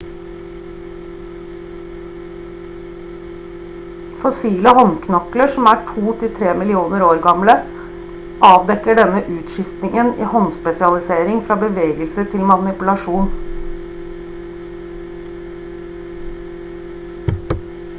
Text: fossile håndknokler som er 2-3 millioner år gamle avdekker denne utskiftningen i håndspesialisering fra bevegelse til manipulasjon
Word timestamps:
fossile 4.23 4.71
håndknokler 4.77 5.53
som 5.57 5.69
er 5.73 5.83
2-3 5.91 6.55
millioner 6.63 7.05
år 7.09 7.21
gamle 7.27 7.55
avdekker 8.49 8.99
denne 9.01 9.21
utskiftningen 9.37 10.09
i 10.25 10.31
håndspesialisering 10.33 11.45
fra 11.51 11.59
bevegelse 11.67 12.25
til 12.35 12.49
manipulasjon 12.55 13.31